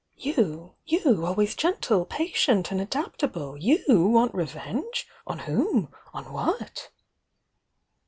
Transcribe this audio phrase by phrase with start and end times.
[0.19, 3.55] Youf You, always gentle, patient and adaptable!
[3.55, 5.07] you want 'revenge'?
[5.27, 5.93] On whom?
[6.11, 6.89] On what?"